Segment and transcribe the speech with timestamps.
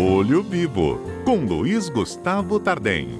[0.00, 3.18] Olho Vivo, com Luiz Gustavo Tardem.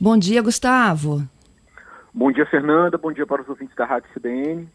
[0.00, 1.22] Bom dia, Gustavo.
[2.12, 2.98] Bom dia, Fernanda.
[2.98, 4.68] Bom dia para os ouvintes da Rádio CBN.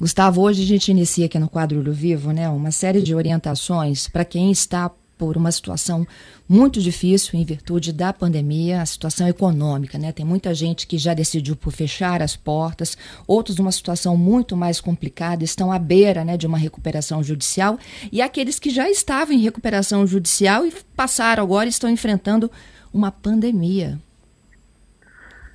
[0.00, 4.08] Gustavo, hoje a gente inicia aqui no quadro Olho Vivo, né, uma série de orientações
[4.08, 4.90] para quem está
[5.22, 6.04] por uma situação
[6.48, 10.10] muito difícil em virtude da pandemia, a situação econômica, né?
[10.10, 14.80] Tem muita gente que já decidiu por fechar as portas, outros numa situação muito mais
[14.80, 17.78] complicada, estão à beira, né, de uma recuperação judicial,
[18.10, 22.50] e aqueles que já estavam em recuperação judicial e passaram agora estão enfrentando
[22.92, 24.00] uma pandemia.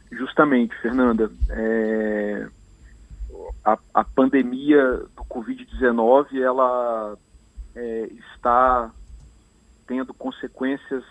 [0.09, 2.47] Justamente, Fernanda, é...
[3.65, 7.17] a, a pandemia do Covid-19 ela
[7.75, 8.91] é, está
[9.87, 11.03] tendo consequências,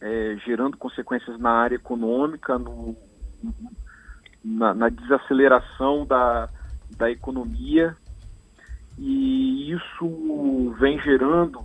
[0.00, 2.96] é, gerando consequências na área econômica, no,
[4.44, 6.48] na, na, desaceleração da,
[6.96, 7.96] da economia,
[8.98, 11.64] e isso vem gerando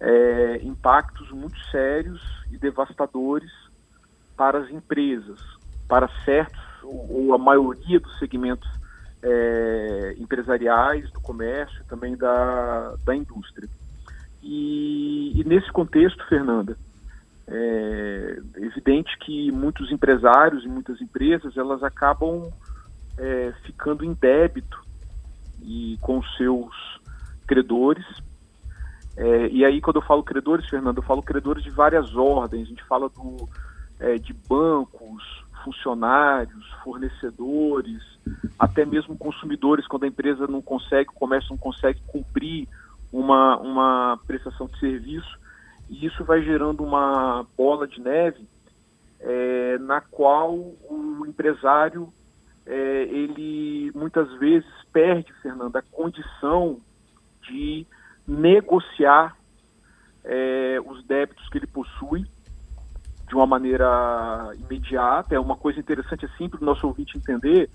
[0.00, 3.50] é, impactos muito sérios e devastadores
[4.36, 5.40] para as empresas,
[5.88, 8.68] para certos ou, a maioria dos segmentos
[9.22, 13.68] é, empresariais, do comércio e também da, da indústria.
[14.44, 16.76] E, e nesse contexto, Fernanda,
[17.48, 22.50] é evidente que muitos empresários e muitas empresas elas acabam
[23.18, 24.78] é, ficando em débito
[25.62, 26.74] e com seus
[27.46, 28.04] credores.
[29.16, 32.66] É, e aí, quando eu falo credores, Fernando, eu falo credores de várias ordens.
[32.66, 33.48] A gente fala do,
[33.98, 35.22] é, de bancos,
[35.64, 38.02] funcionários, fornecedores,
[38.58, 42.68] até mesmo consumidores, quando a empresa não consegue, o comércio não consegue cumprir
[43.14, 45.38] uma, uma prestação de serviço,
[45.88, 48.44] e isso vai gerando uma bola de neve
[49.20, 52.12] é, na qual o empresário
[52.66, 56.80] é, ele muitas vezes perde, Fernando, a condição
[57.42, 57.86] de
[58.26, 59.36] negociar
[60.24, 62.24] é, os débitos que ele possui
[63.28, 65.36] de uma maneira imediata.
[65.36, 67.70] É uma coisa interessante assim para o nosso ouvinte entender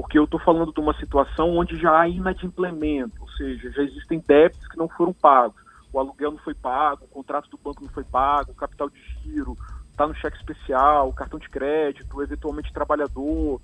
[0.00, 4.24] porque eu estou falando de uma situação onde já há inadimplemento, ou seja, já existem
[4.26, 5.60] débitos que não foram pagos.
[5.92, 8.98] O aluguel não foi pago, o contrato do banco não foi pago, o capital de
[9.20, 9.58] giro
[9.90, 13.60] está no cheque especial, o cartão de crédito, eventualmente trabalhador.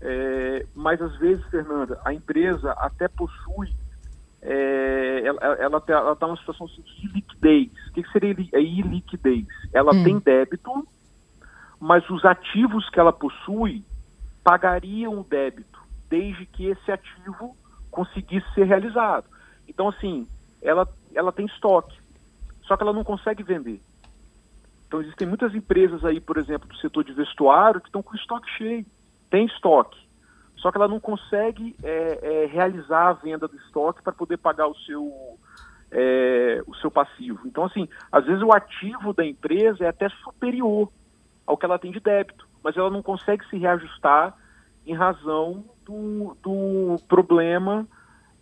[0.00, 3.68] É, mas às vezes, Fernanda, a empresa até possui,
[4.40, 5.22] é,
[5.58, 7.70] ela está numa situação assim, de liquidez.
[7.88, 9.46] O que, que seria a iliquidez?
[9.70, 10.02] Ela hum.
[10.02, 10.88] tem débito,
[11.78, 13.84] mas os ativos que ela possui
[14.44, 15.73] pagariam o débito,
[16.14, 17.56] desde que esse ativo
[17.90, 19.26] conseguisse ser realizado.
[19.68, 20.28] Então, assim,
[20.62, 21.98] ela, ela tem estoque,
[22.62, 23.80] só que ela não consegue vender.
[24.86, 28.48] Então, existem muitas empresas aí, por exemplo, do setor de vestuário, que estão com estoque
[28.56, 28.86] cheio,
[29.28, 29.98] tem estoque,
[30.56, 34.68] só que ela não consegue é, é, realizar a venda do estoque para poder pagar
[34.68, 35.36] o seu,
[35.90, 37.40] é, o seu passivo.
[37.44, 40.90] Então, assim, às vezes o ativo da empresa é até superior
[41.44, 44.34] ao que ela tem de débito mas ela não consegue se reajustar
[44.86, 47.86] em razão do, do problema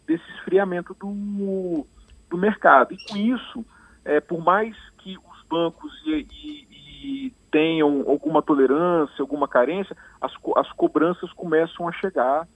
[0.06, 1.86] desse esfriamento do,
[2.28, 2.94] do mercado.
[2.94, 3.64] E com isso,
[4.04, 10.32] é, por mais que os bancos e, e, e tenham alguma tolerância, alguma carência, as,
[10.56, 12.46] as cobranças começam a chegar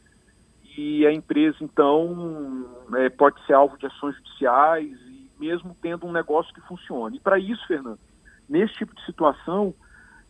[0.76, 6.12] e a empresa, então, é, pode ser alvo de ações judiciais, e mesmo tendo um
[6.12, 7.16] negócio que funcione.
[7.16, 7.98] E para isso, Fernando,
[8.46, 9.74] nesse tipo de situação,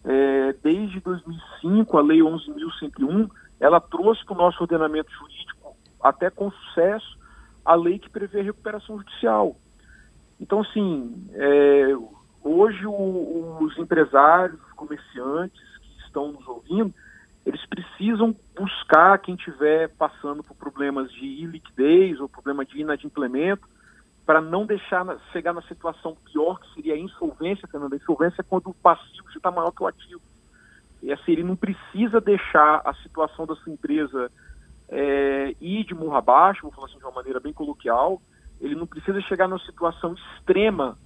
[0.04, 3.28] é, desde 2005, a Lei 11.101,
[3.60, 7.18] ela trouxe para o nosso ordenamento jurídico, até com sucesso,
[7.64, 9.56] a lei que prevê recuperação judicial.
[10.40, 11.96] Então, assim, é,
[12.42, 16.94] hoje o, os empresários, os comerciantes que estão nos ouvindo,
[17.44, 23.66] eles precisam buscar quem estiver passando por problemas de iliquidez ou problema de inadimplemento,
[24.26, 27.94] para não deixar chegar na situação pior, que seria a insolvência, Fernanda.
[27.94, 30.20] A insolvência é quando o passivo está maior que o ativo.
[31.06, 34.30] E assim, ele não precisa deixar a situação da sua empresa
[34.88, 38.20] é, ir de murro abaixo, vou falar assim de uma maneira bem coloquial,
[38.60, 40.98] ele não precisa chegar numa situação extrema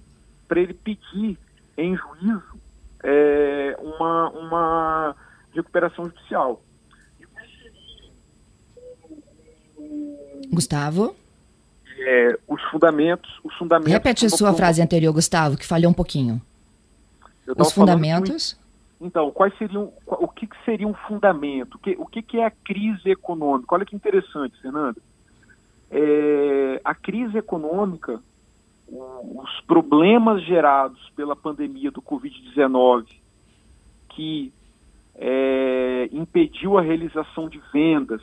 [0.47, 1.37] para ele pedir
[1.77, 2.59] em juízo
[3.03, 5.15] é, uma, uma
[5.53, 6.61] recuperação judicial.
[10.51, 11.15] Gustavo?
[12.01, 13.93] é, os fundamentos, os fundamentos.
[13.93, 14.57] Repete a sua como...
[14.57, 16.41] frase anterior, Gustavo, que falhou um pouquinho.
[17.57, 18.57] Os fundamentos.
[19.01, 21.75] Então, quais seriam, o que, que seria um fundamento?
[21.75, 23.73] O que, o que, que é a crise econômica?
[23.73, 25.01] Olha que interessante, Fernando.
[25.89, 28.21] É, a crise econômica,
[28.87, 33.07] os problemas gerados pela pandemia do Covid-19,
[34.09, 34.53] que
[35.15, 38.21] é, impediu a realização de vendas,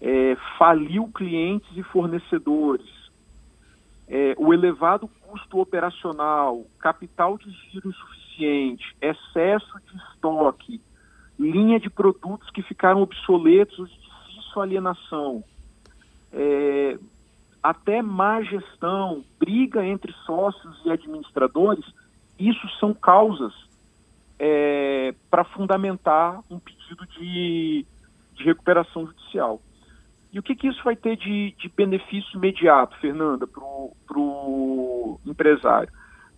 [0.00, 2.86] é, faliu clientes e fornecedores,
[4.06, 7.92] é, o elevado custo operacional, capital de giro
[8.44, 10.80] excesso de estoque,
[11.38, 15.44] linha de produtos que ficaram obsoletos difícil alienação,
[16.32, 16.98] é,
[17.62, 21.84] até má gestão, briga entre sócios e administradores,
[22.38, 23.52] isso são causas
[24.38, 27.84] é, para fundamentar um pedido de,
[28.34, 29.60] de recuperação judicial.
[30.32, 33.64] E o que, que isso vai ter de, de benefício imediato, Fernanda, para
[34.18, 35.90] o empresário,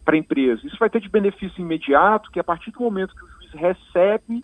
[0.09, 0.67] para a empresa?
[0.67, 4.43] Isso vai ter de benefício imediato que a partir do momento que o juiz recebe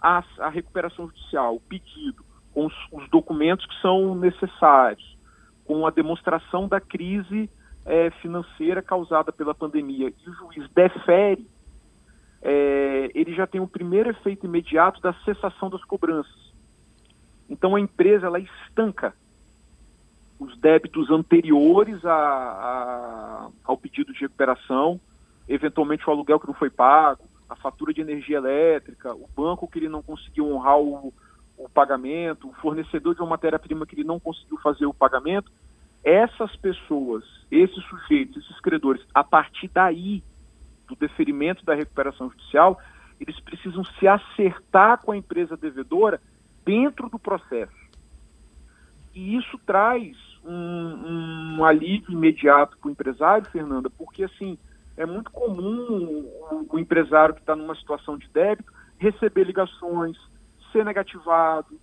[0.00, 5.18] a, a recuperação judicial, o pedido, com os, os, documentos que são necessários,
[5.64, 7.50] com a demonstração da crise
[7.84, 11.44] é, financeira causada pela pandemia, e o juiz defere
[12.40, 16.54] é, ele já tem o primeiro efeito imediato da cessação das cobranças.
[17.50, 19.12] Então a empresa ela estanca
[20.44, 25.00] os débitos anteriores a, a, ao pedido de recuperação,
[25.48, 29.78] eventualmente o aluguel que não foi pago, a fatura de energia elétrica, o banco que
[29.78, 31.12] ele não conseguiu honrar o,
[31.56, 35.50] o pagamento, o fornecedor de uma matéria-prima que ele não conseguiu fazer o pagamento.
[36.02, 40.22] Essas pessoas, esses sujeitos, esses credores, a partir daí
[40.86, 42.78] do deferimento da recuperação judicial,
[43.20, 46.20] eles precisam se acertar com a empresa devedora
[46.64, 47.72] dentro do processo.
[49.14, 54.58] E isso traz um, um alívio imediato para o empresário, Fernanda, porque assim
[54.96, 60.16] é muito comum o, o empresário que está numa situação de débito receber ligações,
[60.72, 61.78] ser negativado,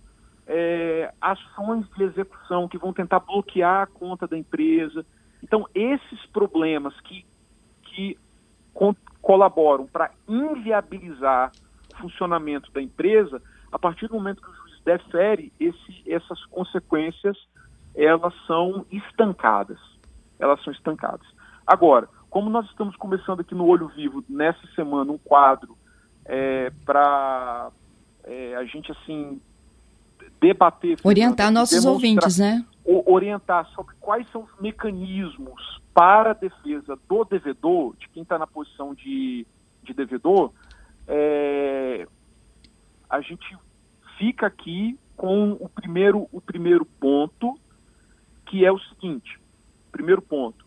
[0.46, 5.04] é, ações de execução que vão tentar bloquear a conta da empresa.
[5.42, 7.24] Então, esses problemas que,
[7.82, 8.18] que
[9.20, 11.52] colaboram para inviabilizar
[11.94, 17.36] o funcionamento da empresa, a partir do momento que o juiz defere, esse, essas consequências
[17.94, 19.78] elas são estancadas.
[20.38, 21.26] Elas são estancadas.
[21.66, 25.76] Agora, como nós estamos começando aqui no Olho Vivo, nessa semana, um quadro
[26.24, 27.70] é, para
[28.24, 29.40] é, a gente, assim,
[30.40, 30.98] debater...
[31.04, 32.64] Orientar nossos ouvintes, né?
[32.84, 38.46] Orientar sobre quais são os mecanismos para a defesa do devedor, de quem está na
[38.46, 39.46] posição de,
[39.82, 40.52] de devedor,
[41.06, 42.06] é,
[43.08, 43.56] a gente
[44.18, 47.58] fica aqui com o primeiro, o primeiro ponto,
[48.52, 49.40] que é o seguinte:
[49.90, 50.62] primeiro ponto,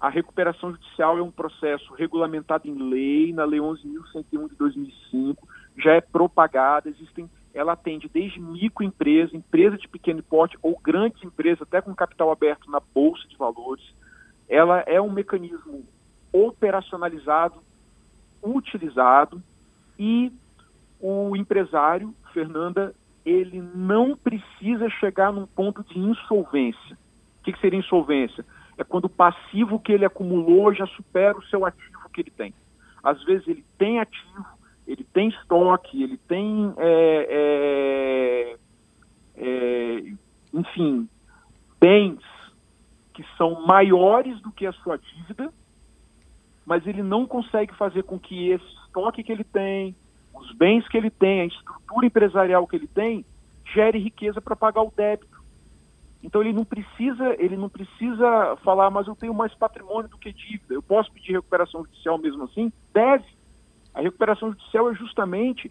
[0.00, 5.46] a recuperação judicial é um processo regulamentado em lei, na Lei 11.101 de 2005,
[5.76, 11.60] já é propagada, existem, ela atende desde microempresa, empresa de pequeno porte ou grandes empresas,
[11.60, 13.84] até com capital aberto na Bolsa de Valores,
[14.48, 15.84] ela é um mecanismo
[16.32, 17.60] operacionalizado,
[18.42, 19.42] utilizado
[19.98, 20.32] e
[20.98, 26.96] o empresário, Fernanda, ele não precisa chegar num ponto de insolvência.
[27.48, 28.44] Que, que seria insolvência?
[28.76, 32.52] É quando o passivo que ele acumulou já supera o seu ativo que ele tem.
[33.02, 34.44] Às vezes ele tem ativo,
[34.86, 38.56] ele tem estoque, ele tem, é, é,
[39.36, 40.12] é,
[40.52, 41.08] enfim,
[41.80, 42.20] bens
[43.14, 45.50] que são maiores do que a sua dívida,
[46.66, 49.96] mas ele não consegue fazer com que esse estoque que ele tem,
[50.34, 53.24] os bens que ele tem, a estrutura empresarial que ele tem,
[53.72, 55.37] gere riqueza para pagar o débito.
[56.22, 60.32] Então ele não precisa, ele não precisa falar, mas eu tenho mais patrimônio do que
[60.32, 60.74] dívida.
[60.74, 62.72] Eu posso pedir recuperação judicial mesmo assim?
[62.92, 63.24] Deve.
[63.94, 65.70] A recuperação judicial é justamente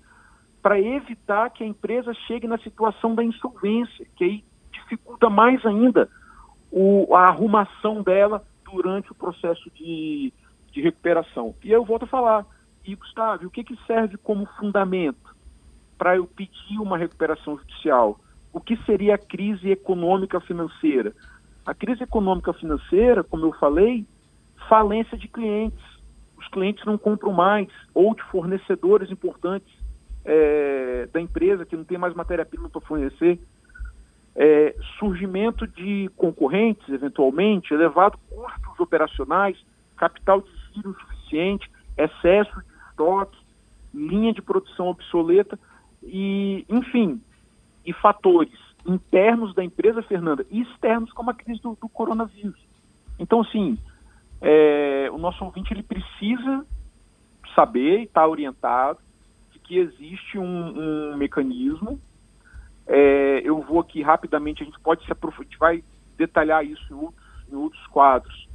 [0.61, 6.09] para evitar que a empresa chegue na situação da insolvência, que aí dificulta mais ainda
[6.71, 10.33] o, a arrumação dela durante o processo de,
[10.71, 11.55] de recuperação.
[11.63, 12.45] E eu volto a falar,
[12.85, 15.35] e Gustavo, o que, que serve como fundamento
[15.97, 18.19] para eu pedir uma recuperação judicial?
[18.57, 21.13] O que seria a crise econômica financeira?
[21.63, 24.03] A crise econômica financeira, como eu falei,
[24.67, 25.79] falência de clientes.
[26.35, 29.71] Os clientes não compram mais, ou de fornecedores importantes
[30.25, 33.39] é, da empresa que não tem mais matéria-prima para fornecer
[34.35, 39.55] é, surgimento de concorrentes, eventualmente, elevado custos operacionais,
[39.97, 43.37] capital de giro insuficiente, excesso de estoque,
[43.93, 45.59] linha de produção obsoleta
[46.01, 47.21] e, enfim,
[47.87, 52.59] e fatores internos da empresa, Fernanda, e externos, como a crise do, do coronavírus.
[53.19, 53.77] Então, assim,
[54.39, 56.65] é, o nosso ouvinte ele precisa
[57.55, 58.99] saber e estar tá orientado
[59.51, 61.99] de que existe um, um mecanismo
[62.87, 65.83] é, eu vou aqui rapidamente, a gente pode se aprofundar, a gente vai
[66.17, 68.47] detalhar isso em outros, em outros quadros,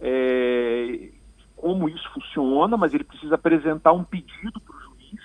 [0.00, 1.10] é,
[1.54, 5.20] como isso funciona, mas ele precisa apresentar um pedido para o juiz.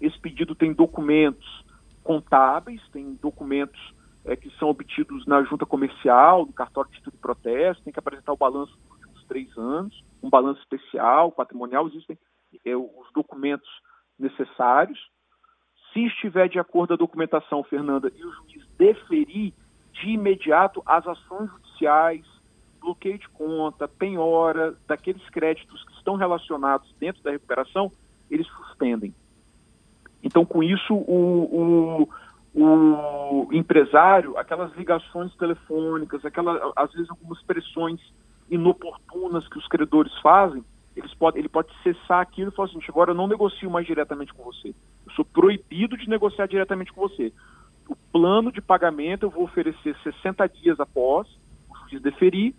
[0.00, 1.64] Esse pedido tem documentos
[2.08, 3.78] contábeis, tem documentos
[4.24, 7.98] é, que são obtidos na junta comercial, no cartório de título de protesto, tem que
[7.98, 12.18] apresentar o balanço dos últimos três anos, um balanço especial, patrimonial, existem
[12.64, 13.68] é, os documentos
[14.18, 14.98] necessários.
[15.92, 19.52] Se estiver de acordo a documentação, Fernanda, e o juiz deferir
[19.92, 22.24] de imediato as ações judiciais,
[22.80, 27.92] bloqueio de conta, penhora daqueles créditos que estão relacionados dentro da recuperação,
[28.30, 29.14] eles suspendem.
[30.22, 32.08] Então, com isso, o,
[32.54, 38.00] o, o empresário, aquelas ligações telefônicas, aquela, às vezes algumas pressões
[38.50, 40.64] inoportunas que os credores fazem,
[40.96, 44.34] eles pode, ele pode cessar aquilo e falar assim, agora eu não negocio mais diretamente
[44.34, 44.74] com você.
[45.06, 47.32] Eu sou proibido de negociar diretamente com você.
[47.88, 51.28] O plano de pagamento eu vou oferecer 60 dias após
[51.70, 52.54] o juiz deferir,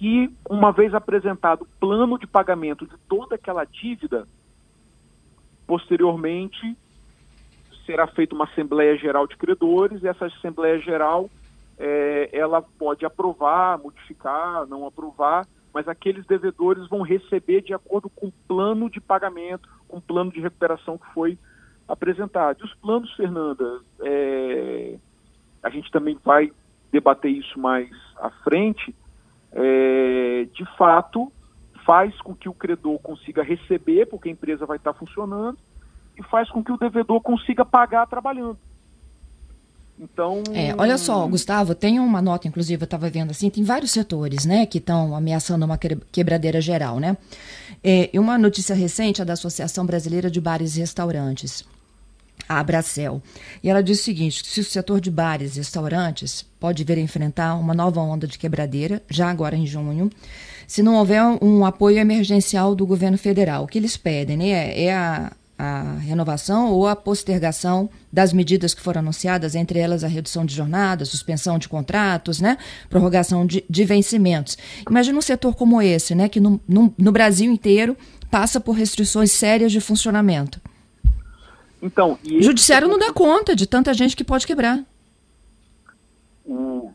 [0.00, 4.26] e uma vez apresentado o plano de pagamento de toda aquela dívida,
[5.66, 6.76] posteriormente
[7.86, 11.28] será feita uma Assembleia Geral de Credores, e essa Assembleia Geral
[11.78, 18.26] é, ela pode aprovar, modificar, não aprovar, mas aqueles devedores vão receber de acordo com
[18.28, 21.38] o plano de pagamento, com o plano de recuperação que foi
[21.88, 22.60] apresentado.
[22.60, 24.96] E os planos, Fernanda, é,
[25.62, 26.52] a gente também vai
[26.92, 28.94] debater isso mais à frente,
[29.52, 31.32] é, de fato
[31.84, 35.58] faz com que o credor consiga receber, porque a empresa vai estar funcionando,
[36.18, 38.58] e faz com que o devedor consiga pagar trabalhando.
[39.98, 40.42] Então.
[40.52, 44.44] É, olha só, Gustavo, tem uma nota, inclusive, eu estava vendo assim, tem vários setores,
[44.44, 47.16] né, que estão ameaçando uma quebradeira geral, né?
[47.84, 51.64] É, e uma notícia recente é da Associação Brasileira de Bares e Restaurantes,
[52.52, 53.22] a Abracel.
[53.62, 57.00] E ela diz o seguinte: se o setor de bares e restaurantes pode vir a
[57.00, 60.10] enfrentar uma nova onda de quebradeira, já agora em junho,
[60.66, 63.64] se não houver um apoio emergencial do governo federal.
[63.64, 65.32] O que eles pedem né, é a
[65.62, 70.52] a renovação ou a postergação das medidas que foram anunciadas, entre elas a redução de
[70.52, 72.58] jornada, suspensão de contratos, né,
[72.90, 74.58] prorrogação de, de vencimentos.
[74.90, 77.96] Imagina um setor como esse, né, que no, no, no, Brasil inteiro
[78.28, 80.60] passa por restrições sérias de funcionamento.
[81.82, 84.84] Então, o judiciário não dá conta de tanta gente que pode quebrar.
[86.46, 86.92] O,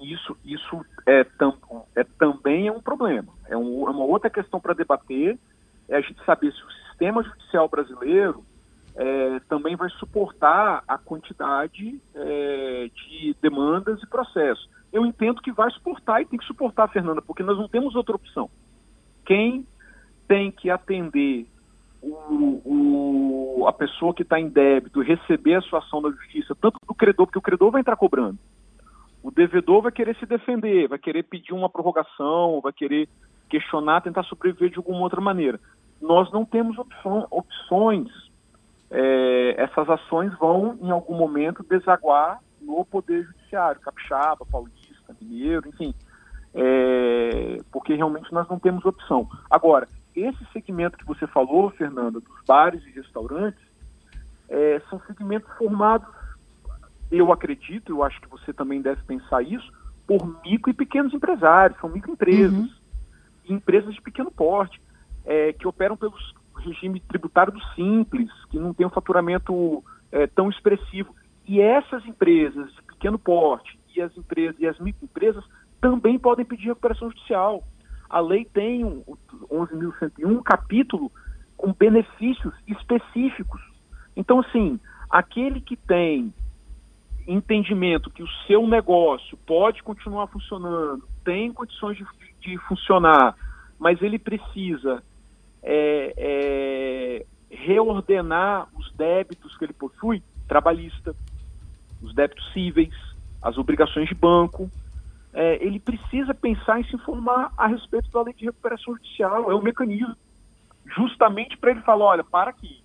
[0.00, 1.56] isso, isso é, tam,
[1.94, 3.32] é também é um problema.
[3.48, 5.38] É, um, é uma outra questão para debater.
[5.88, 8.44] É a gente saber se o sistema judicial brasileiro
[8.96, 14.68] é, também vai suportar a quantidade é, de demandas e processos.
[14.92, 18.16] Eu entendo que vai suportar e tem que suportar, Fernanda, porque nós não temos outra
[18.16, 18.50] opção.
[19.24, 19.64] Quem
[20.26, 21.46] tem que atender
[22.02, 26.78] o, o, a pessoa que está em débito, receber a sua ação da justiça, tanto
[26.86, 28.38] do credor, porque o credor vai entrar cobrando.
[29.22, 33.08] O devedor vai querer se defender, vai querer pedir uma prorrogação, vai querer
[33.48, 35.58] questionar, tentar sobreviver de alguma outra maneira
[36.00, 36.76] nós não temos
[37.30, 38.08] opções.
[38.90, 45.92] É, essas ações vão, em algum momento, desaguar no Poder Judiciário, capixaba, paulista, mineiro, enfim,
[46.54, 49.28] é, porque realmente nós não temos opção.
[49.50, 53.60] Agora, esse segmento que você falou, Fernanda, dos bares e restaurantes,
[54.48, 56.08] é, são segmentos formados,
[57.10, 59.72] eu acredito, eu acho que você também deve pensar isso,
[60.06, 62.70] por micro e pequenos empresários, são microempresas, uhum.
[63.48, 64.80] empresas de pequeno porte
[65.24, 66.14] é, que operam pelo
[66.56, 69.82] regime tributário do simples, que não tem um faturamento
[70.12, 71.14] é, tão expressivo.
[71.46, 75.44] E essas empresas de pequeno porte e as empresas e as microempresas
[75.80, 77.62] também podem pedir recuperação judicial.
[78.08, 79.02] A lei tem um,
[79.50, 81.10] 11.101 um capítulo
[81.56, 83.60] com benefícios específicos.
[84.16, 84.78] Então, assim,
[85.10, 86.32] aquele que tem
[87.26, 92.04] entendimento que o seu negócio pode continuar funcionando, tem condições de,
[92.40, 93.34] de funcionar,
[93.78, 95.02] mas ele precisa
[95.62, 101.14] é, é, reordenar os débitos que ele possui, trabalhista,
[102.00, 102.94] os débitos cíveis,
[103.42, 104.70] as obrigações de banco.
[105.38, 109.54] É, ele precisa pensar em se informar a respeito da lei de recuperação judicial, é
[109.54, 110.16] o um mecanismo,
[110.86, 112.82] justamente para ele falar, olha, para aqui,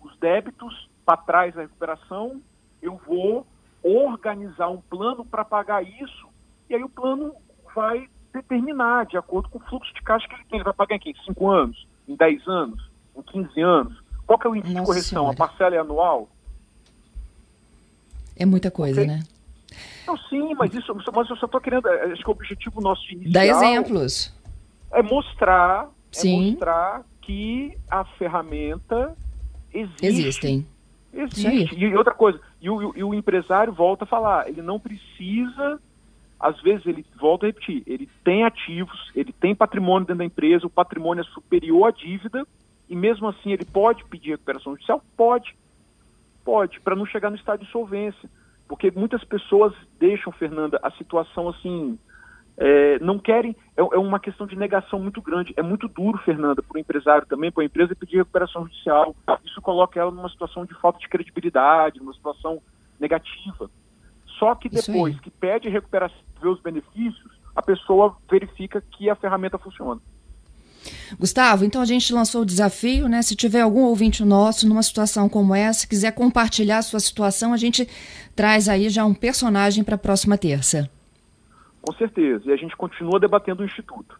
[0.00, 2.42] os débitos para trás da recuperação,
[2.82, 3.46] eu vou
[3.82, 6.26] organizar um plano para pagar isso,
[6.68, 7.32] e aí o plano
[7.74, 10.58] vai determinar, de acordo com o fluxo de caixa que ele tem.
[10.58, 11.14] Ele vai pagar em quê?
[11.24, 11.86] Cinco anos?
[12.08, 14.02] em 10 anos, em 15 anos?
[14.26, 15.22] Qual que é o índice Nossa de correção?
[15.22, 15.34] Senhora.
[15.34, 16.28] A parcela é anual?
[18.36, 19.14] É muita coisa, okay?
[19.14, 19.22] né?
[20.06, 23.02] Não, sim, mas isso, mas eu só estou querendo, é, acho que o objetivo nosso
[23.12, 24.34] inicial Dá exemplos.
[24.90, 26.48] É mostrar, sim.
[26.48, 29.14] é mostrar que a ferramenta
[29.72, 30.06] existe.
[30.06, 30.66] Existem.
[31.12, 31.74] Existe.
[31.74, 35.80] E outra coisa, e o, e o empresário volta a falar, ele não precisa
[36.38, 40.66] às vezes ele, volta a repetir, ele tem ativos, ele tem patrimônio dentro da empresa,
[40.66, 42.46] o patrimônio é superior à dívida,
[42.88, 45.02] e mesmo assim ele pode pedir recuperação judicial?
[45.16, 45.56] Pode.
[46.44, 48.30] Pode, para não chegar no estado de solvência.
[48.68, 51.98] Porque muitas pessoas deixam, Fernanda, a situação assim,
[52.58, 55.54] é, não querem, é, é, uma questão de negação muito grande.
[55.56, 59.16] É muito duro, Fernanda, para o empresário também, para a empresa pedir recuperação judicial.
[59.44, 62.60] Isso coloca ela numa situação de falta de credibilidade, numa situação
[63.00, 63.70] negativa.
[64.38, 69.58] Só que depois que pede recuperação, vê os benefícios, a pessoa verifica que a ferramenta
[69.58, 70.00] funciona.
[71.18, 73.22] Gustavo, então a gente lançou o desafio, né?
[73.22, 77.56] Se tiver algum ouvinte nosso numa situação como essa, quiser compartilhar a sua situação, a
[77.56, 77.88] gente
[78.34, 80.88] traz aí já um personagem para a próxima terça.
[81.82, 82.42] Com certeza.
[82.46, 84.18] E a gente continua debatendo o Instituto.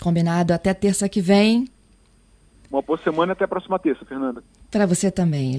[0.00, 0.52] Combinado.
[0.52, 1.68] Até terça que vem.
[2.70, 4.42] Uma boa semana e até a próxima terça, Fernanda.
[4.70, 5.54] Para você também.